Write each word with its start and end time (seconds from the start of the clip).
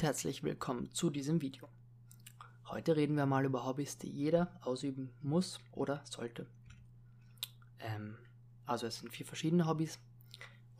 und 0.00 0.06
herzlich 0.06 0.42
willkommen 0.42 0.90
zu 0.94 1.10
diesem 1.10 1.42
Video. 1.42 1.68
Heute 2.70 2.96
reden 2.96 3.16
wir 3.16 3.26
mal 3.26 3.44
über 3.44 3.66
Hobbys, 3.66 3.98
die 3.98 4.08
jeder 4.08 4.50
ausüben 4.62 5.10
muss 5.20 5.60
oder 5.72 6.00
sollte. 6.06 6.46
Ähm, 7.80 8.16
also 8.64 8.86
es 8.86 9.00
sind 9.00 9.12
vier 9.12 9.26
verschiedene 9.26 9.66
Hobbys 9.66 9.98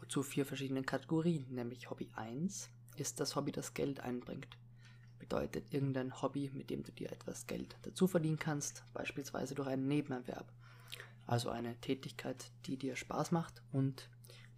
zu 0.08 0.22
vier 0.22 0.46
verschiedenen 0.46 0.86
Kategorien, 0.86 1.44
nämlich 1.50 1.90
Hobby 1.90 2.08
1 2.14 2.70
ist 2.96 3.20
das 3.20 3.36
Hobby, 3.36 3.52
das 3.52 3.74
Geld 3.74 4.00
einbringt. 4.00 4.56
Bedeutet 5.18 5.66
irgendein 5.70 6.22
Hobby, 6.22 6.50
mit 6.54 6.70
dem 6.70 6.82
du 6.82 6.90
dir 6.90 7.12
etwas 7.12 7.46
Geld 7.46 7.76
dazu 7.82 8.06
verdienen 8.06 8.38
kannst, 8.38 8.84
beispielsweise 8.94 9.54
durch 9.54 9.68
einen 9.68 9.86
Nebenerwerb. 9.86 10.50
Also 11.26 11.50
eine 11.50 11.78
Tätigkeit, 11.82 12.50
die 12.64 12.78
dir 12.78 12.96
Spaß 12.96 13.32
macht 13.32 13.60
und 13.70 14.08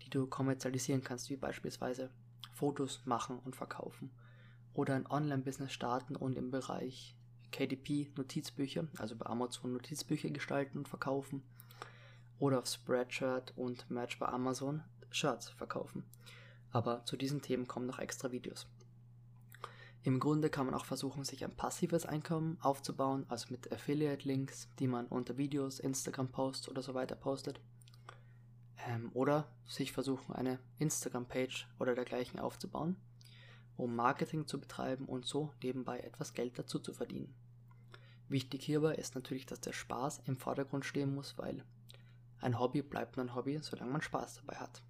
die 0.03 0.11
du 0.11 0.29
kommerzialisieren 0.29 1.03
kannst, 1.03 1.31
wie 1.31 1.37
beispielsweise 1.37 2.11
Fotos 2.53 3.03
machen 3.07 3.41
und 3.41 3.57
verkaufen 3.57 4.13
oder 4.75 4.95
ein 4.95 5.07
Online-Business 5.07 5.73
starten 5.73 6.17
und 6.17 6.37
im 6.37 6.51
Bereich 6.51 7.15
KDP 7.51 8.11
Notizbücher, 8.17 8.87
also 8.99 9.17
bei 9.17 9.27
Amazon 9.27 9.73
Notizbücher 9.73 10.31
gestalten 10.31 10.79
und 10.79 10.89
verkaufen 10.89 11.43
oder 12.39 12.59
auf 12.59 12.67
Spreadshirt 12.67 13.53
und 13.57 13.89
Merch 13.91 14.19
bei 14.19 14.27
Amazon 14.27 14.83
Shirts 15.11 15.51
verkaufen. 15.51 16.05
Aber 16.73 17.05
zu 17.05 17.17
diesen 17.17 17.43
Themen 17.43 17.69
kommen 17.69 17.87
noch 17.87 17.99
extra 17.99 18.33
Videos. 18.33 18.67
Im 20.05 20.19
Grunde 20.19 20.51
kann 20.51 20.67
man 20.67 20.75
auch 20.75 20.85
versuchen, 20.85 21.23
sich 21.23 21.45
ein 21.45 21.55
passives 21.55 22.07
Einkommen 22.07 22.59
aufzubauen, 22.61 23.25
also 23.29 23.47
mit 23.51 23.71
Affiliate-Links, 23.71 24.69
die 24.81 24.89
man 24.89 25.07
unter 25.07 25.37
Videos, 25.37 25.79
Instagram-Posts 25.79 26.69
oder 26.69 26.83
so 26.83 26.95
weiter 26.95 27.15
postet. 27.15 27.61
Ähm, 28.89 29.13
oder 29.15 29.47
sich 29.69 29.93
versuchen, 29.93 30.35
eine 30.35 30.59
Instagram-Page 30.79 31.69
oder 31.79 31.95
dergleichen 31.95 32.41
aufzubauen, 32.41 32.97
um 33.77 33.95
Marketing 33.95 34.47
zu 34.47 34.61
betreiben 34.61 35.07
und 35.07 35.27
so 35.27 35.53
nebenbei 35.63 36.01
etwas 36.01 36.35
Geld 36.35 36.59
dazu 36.59 36.79
zu 36.79 36.93
verdienen. 36.93 37.35
Wichtig 38.29 38.65
hierbei 38.65 38.95
ist 38.95 39.15
natürlich, 39.15 39.47
dass 39.47 39.61
der 39.61 39.73
Spaß 39.73 40.23
im 40.27 40.37
Vordergrund 40.39 40.85
stehen 40.85 41.15
muss, 41.15 41.37
weil 41.39 41.65
ein 42.41 42.59
Hobby 42.59 42.83
bleibt 42.83 43.17
nur 43.17 43.27
ein 43.27 43.35
Hobby, 43.35 43.59
solange 43.61 43.93
man 43.93 44.03
Spaß 44.03 44.37
dabei 44.37 44.57
hat. 44.57 44.83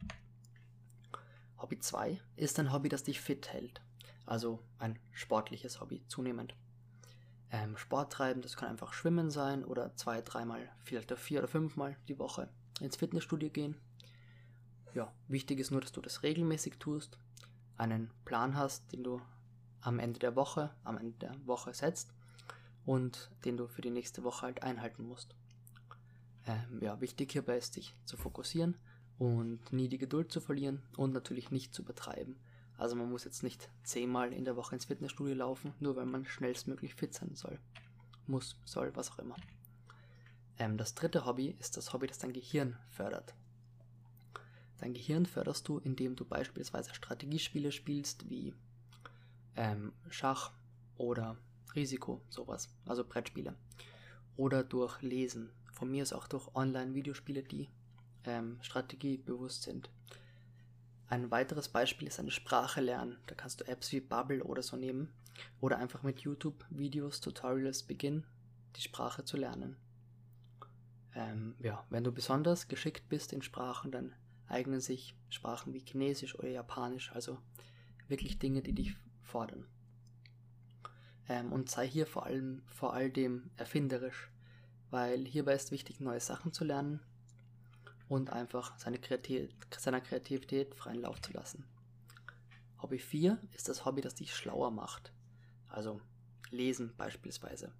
Hobby 1.59 1.79
2 1.79 2.21
ist 2.37 2.59
ein 2.59 2.73
Hobby, 2.73 2.89
das 2.89 3.05
dich 3.05 3.21
fit 3.21 3.53
hält, 3.53 3.81
also 4.27 4.61
ein 4.79 4.99
sportliches 5.13 5.81
Hobby 5.81 6.03
zunehmend. 6.09 6.55
Ähm, 7.51 7.77
Sport 7.77 8.13
treiben, 8.13 8.41
das 8.41 8.57
kann 8.57 8.71
einfach 8.71 8.95
Schwimmen 8.95 9.31
sein 9.31 9.65
oder 9.65 9.95
zwei, 9.95 10.23
dreimal, 10.23 10.71
vielleicht 10.83 11.13
vier 11.19 11.41
oder 11.41 11.49
fünfmal 11.49 11.97
die 12.09 12.19
Woche 12.19 12.49
ins 12.81 12.97
Fitnessstudio 12.97 13.51
gehen. 13.51 13.77
Ja, 14.95 15.13
wichtig 15.29 15.59
ist 15.59 15.71
nur, 15.71 15.81
dass 15.81 15.93
du 15.93 16.01
das 16.01 16.23
regelmäßig 16.23 16.79
tust, 16.79 17.19
einen 17.83 18.11
Plan 18.25 18.57
hast, 18.57 18.93
den 18.93 19.03
du 19.03 19.21
am 19.81 19.99
Ende 19.99 20.21
der 20.21 20.37
Woche, 20.37 20.71
am 20.85 20.99
Ende 20.99 21.19
der 21.19 21.35
Woche 21.47 21.75
setzt 21.75 22.13
und 22.87 23.31
den 23.45 23.57
du 23.57 23.67
für 23.67 23.83
die 23.83 23.91
nächste 23.91 24.23
Woche 24.23 24.43
halt 24.43 24.63
einhalten 24.63 25.05
musst. 25.05 25.35
Ähm, 26.47 26.81
ja, 26.81 27.01
wichtig 27.01 27.33
hierbei 27.33 27.59
ist, 27.59 27.75
sich 27.75 27.95
zu 28.05 28.17
fokussieren 28.17 28.77
und 29.19 29.73
nie 29.73 29.89
die 29.89 29.99
Geduld 29.99 30.33
zu 30.33 30.41
verlieren 30.41 30.83
und 30.97 31.13
natürlich 31.13 31.51
nicht 31.51 31.75
zu 31.75 31.83
übertreiben. 31.83 32.37
Also 32.79 32.97
man 32.97 33.11
muss 33.11 33.25
jetzt 33.25 33.43
nicht 33.43 33.69
zehnmal 33.85 34.33
in 34.33 34.45
der 34.45 34.57
Woche 34.57 34.75
ins 34.75 34.87
Fitnessstudio 34.87 35.35
laufen, 35.35 35.75
nur 35.79 35.95
weil 35.97 36.07
man 36.07 36.25
schnellstmöglich 36.25 36.95
fit 36.95 37.15
sein 37.15 37.35
soll. 37.35 37.59
Muss, 38.27 38.57
soll, 38.65 38.95
was 38.97 39.11
auch 39.11 39.19
immer. 39.19 39.37
Ähm, 40.59 40.79
das 40.79 40.95
dritte 40.95 41.25
Hobby 41.25 41.57
ist 41.59 41.77
das 41.77 41.93
Hobby, 41.93 42.07
das 42.07 42.19
dein 42.19 42.33
Gehirn 42.33 42.77
fördert. 42.91 43.35
Dein 44.83 44.95
Gehirn 44.95 45.27
förderst 45.27 45.69
du, 45.69 45.79
indem 45.79 46.17
du 46.17 46.25
beispielsweise 46.25 46.93
Strategiespiele 46.93 47.71
spielst 47.71 48.29
wie 48.29 48.53
ähm, 49.55 49.93
Schach 50.11 50.51
oder 50.97 51.37
Risiko, 51.77 52.21
sowas, 52.29 52.69
also 52.85 53.05
Brettspiele. 53.05 53.55
Oder 54.37 54.65
durch 54.65 55.01
Lesen. 55.01 55.51
Von 55.71 55.89
mir 55.89 56.03
ist 56.03 56.13
auch 56.13 56.27
durch 56.27 56.53
Online-Videospiele, 56.57 57.45
die 57.45 57.69
ähm, 58.25 58.59
strategiebewusst 58.61 59.63
sind. 59.63 59.89
Ein 61.07 61.31
weiteres 61.31 61.69
Beispiel 61.69 62.09
ist 62.09 62.19
eine 62.19 62.33
Sprache 62.33 62.81
lernen. 62.81 63.19
Da 63.29 63.37
kannst 63.37 63.61
du 63.61 63.69
Apps 63.69 63.93
wie 63.93 64.01
Bubble 64.01 64.43
oder 64.43 64.63
so 64.65 64.77
nehmen 64.77 65.13
oder 65.61 65.79
einfach 65.79 66.03
mit 66.03 66.23
YouTube-Videos, 66.23 67.21
Tutorials 67.21 67.85
beginnen, 67.85 68.27
die 68.75 68.81
Sprache 68.83 69.25
zu 69.25 69.37
lernen. 69.37 69.77
Ähm, 71.15 71.55
ja, 71.61 71.85
wenn 71.89 72.03
du 72.03 72.11
besonders 72.11 72.67
geschickt 72.67 73.09
bist 73.09 73.33
in 73.33 73.43
Sprachen, 73.43 73.93
dann 73.93 74.13
eignen 74.53 74.81
sich 74.81 75.15
Sprachen 75.29 75.73
wie 75.73 75.85
Chinesisch 75.85 76.35
oder 76.39 76.49
Japanisch, 76.49 77.13
also 77.13 77.39
wirklich 78.09 78.39
Dinge, 78.39 78.63
die 78.63 78.75
dich 78.75 78.95
fordern. 79.23 79.67
Ähm, 81.29 81.53
und 81.53 81.71
sei 81.71 81.89
hier 81.89 82.07
vor 82.07 82.27
allem 82.27 82.63
vor 82.67 82.93
all 82.93 83.11
dem 83.11 83.51
erfinderisch, 83.57 84.31
weil 84.91 85.25
hierbei 85.25 85.55
ist 85.55 85.71
wichtig, 85.71 86.01
neue 86.01 86.21
Sachen 86.21 86.53
zu 86.53 86.65
lernen 86.65 87.01
und 88.09 88.31
einfach 88.31 88.79
seine 88.79 88.99
Kreativ 88.99 89.51
seiner 89.79 90.01
Kreativität 90.01 90.75
freien 90.75 91.01
Lauf 91.01 91.21
zu 91.23 91.33
lassen. 91.33 91.65
Hobby 92.83 92.99
4 92.99 93.39
ist 93.55 93.69
das 93.69 93.85
Hobby, 93.85 94.01
das 94.01 94.17
dich 94.17 94.35
schlauer 94.35 94.71
macht. 94.71 95.13
Also 95.69 96.01
lesen 96.51 96.93
beispielsweise. 96.97 97.73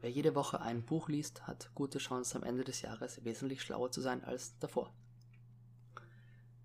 Wer 0.00 0.10
jede 0.10 0.34
Woche 0.34 0.60
ein 0.62 0.82
Buch 0.82 1.08
liest, 1.08 1.46
hat 1.46 1.70
gute 1.74 1.98
Chancen 1.98 2.38
am 2.38 2.44
Ende 2.44 2.64
des 2.64 2.80
Jahres 2.80 3.22
wesentlich 3.24 3.60
schlauer 3.60 3.90
zu 3.90 4.00
sein 4.00 4.24
als 4.24 4.56
davor. 4.58 4.92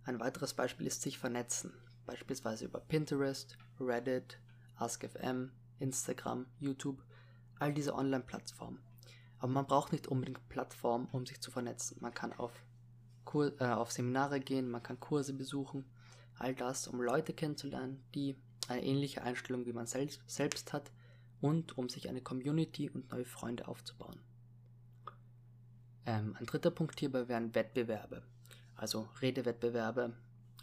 Ein 0.06 0.20
weiteres 0.20 0.54
Beispiel 0.54 0.86
ist 0.86 1.02
sich 1.02 1.18
vernetzen, 1.18 1.74
beispielsweise 2.06 2.66
über 2.66 2.80
Pinterest, 2.80 3.58
Reddit, 3.80 4.40
AskFM, 4.76 5.52
Instagram, 5.80 6.46
YouTube, 6.60 7.02
all 7.58 7.74
diese 7.74 7.96
Online-Plattformen. 7.96 8.80
Aber 9.40 9.52
man 9.52 9.66
braucht 9.66 9.92
nicht 9.92 10.08
unbedingt 10.08 10.48
Plattformen, 10.48 11.08
um 11.12 11.26
sich 11.26 11.42
zu 11.42 11.50
vernetzen. 11.50 11.98
Man 12.02 12.14
kann 12.14 12.34
auf, 12.34 12.52
Kur 13.26 13.60
äh, 13.60 13.66
auf 13.66 13.92
Seminare 13.92 14.40
gehen, 14.40 14.70
man 14.70 14.84
kann 14.84 15.00
Kurse 15.00 15.34
besuchen, 15.34 15.86
all 16.38 16.54
das, 16.54 16.88
um 16.88 17.02
Leute 17.02 17.34
kennenzulernen, 17.34 18.04
die 18.14 18.36
eine 18.68 18.84
ähnliche 18.84 19.24
Einstellung 19.24 19.66
wie 19.66 19.74
man 19.74 19.88
selbst, 19.88 20.22
selbst 20.28 20.72
hat 20.72 20.92
und 21.42 21.78
um 21.80 21.90
sich 21.90 22.10
eine 22.10 22.22
Community 22.22 22.90
und 22.92 23.10
neue 23.12 23.26
Freunde 23.26 23.68
aufzubauen. 23.68 24.20
Ähm, 26.06 26.36
ein 26.40 26.46
dritter 26.46 26.72
Punkt 26.72 27.00
hierbei 27.00 27.28
wären 27.28 27.56
Wettbewerbe, 27.56 28.22
also 28.76 29.08
Redewettbewerbe 29.22 30.14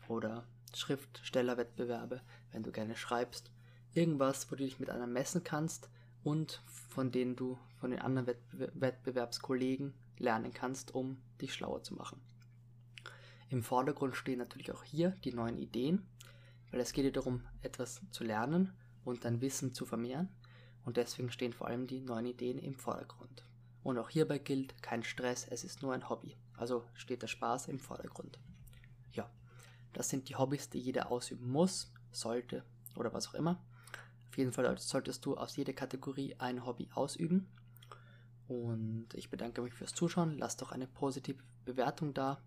oder 0.09 0.45
Schriftstellerwettbewerbe, 0.75 2.21
wenn 2.50 2.62
du 2.62 2.73
gerne 2.73 2.97
schreibst. 2.97 3.50
Irgendwas, 3.95 4.50
wo 4.50 4.56
du 4.56 4.65
dich 4.65 4.81
mit 4.81 4.91
einer 4.91 5.06
messen 5.06 5.45
kannst 5.45 5.91
und 6.25 6.62
von 6.89 7.11
denen 7.11 7.37
du 7.37 7.59
von 7.78 7.91
den 7.91 8.01
anderen 8.01 8.27
Wettbe 8.27 8.72
Wettbewerbskollegen 8.75 9.95
lernen 10.19 10.53
kannst, 10.53 10.95
um 10.95 11.21
dich 11.41 11.53
schlauer 11.53 11.83
zu 11.83 11.95
machen. 11.95 12.21
Im 13.51 13.62
Vordergrund 13.62 14.17
stehen 14.17 14.39
natürlich 14.39 14.72
auch 14.72 14.84
hier 14.84 15.11
die 15.25 15.34
neuen 15.34 15.59
Ideen, 15.59 16.06
weil 16.71 16.81
es 16.81 16.93
geht 16.93 17.05
dir 17.05 17.12
darum, 17.12 17.43
etwas 17.61 18.01
zu 18.11 18.25
lernen 18.25 18.72
und 19.05 19.25
dein 19.25 19.41
Wissen 19.41 19.75
zu 19.75 19.84
vermehren 19.84 20.28
und 20.84 20.97
deswegen 20.97 21.31
stehen 21.31 21.53
vor 21.53 21.67
allem 21.67 21.87
die 21.87 22.01
neuen 22.01 22.27
Ideen 22.27 22.59
im 22.59 22.75
Vordergrund. 22.75 23.45
Und 23.82 23.98
auch 23.98 24.10
hierbei 24.10 24.38
gilt 24.38 24.81
kein 24.82 25.03
Stress, 25.03 25.47
es 25.48 25.65
ist 25.65 25.82
nur 25.82 25.93
ein 25.93 26.09
Hobby. 26.09 26.37
Also 26.56 26.84
steht 26.94 27.22
der 27.22 27.26
Spaß 27.28 27.69
im 27.69 27.81
Vordergrund. 27.81 28.38
Ja, 29.12 29.28
das 29.93 30.09
sind 30.09 30.28
die 30.28 30.37
Hobbys, 30.37 30.70
die 30.70 30.78
jeder 30.78 31.10
ausüben 31.10 31.50
muss, 31.50 31.92
sollte 32.12 32.65
oder 32.97 33.12
was 33.12 33.28
auch 33.28 33.34
immer. 33.34 33.60
Auf 34.28 34.38
jeden 34.38 34.53
Fall 34.53 34.78
solltest 34.78 35.26
du 35.26 35.37
aus 35.37 35.56
jeder 35.56 35.72
Kategorie 35.72 36.37
ein 36.38 36.65
Hobby 36.65 36.88
ausüben. 36.94 37.48
Und 38.48 39.09
ich 39.15 39.31
bedanke 39.31 39.62
mich 39.62 39.75
fürs 39.75 39.94
Zuschauen. 39.94 40.38
Lass 40.38 40.56
doch 40.56 40.72
eine 40.72 40.87
positive 40.87 41.42
Bewertung 41.65 42.15
da. 42.15 42.41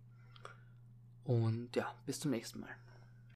Und 1.23 1.75
ja, 1.75 1.93
bis 2.05 2.19
zum 2.19 2.31
nächsten 2.31 2.59
Mal. 2.59 2.69